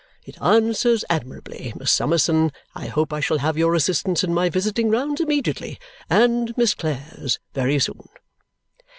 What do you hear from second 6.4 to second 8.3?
Miss Clare's very soon."